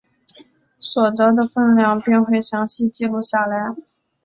[0.79, 3.75] 所得的份量并会详细记录下来。